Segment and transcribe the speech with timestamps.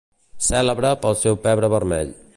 [0.45, 2.17] Cèlebre pel seu pebre vermell.